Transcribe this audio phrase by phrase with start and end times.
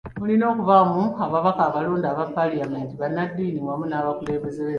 [0.19, 4.69] Mulina okubaamu ababaka abalonde aba Paalamenti, bannaddiini wamu n'abakulembeze b'ensikirano.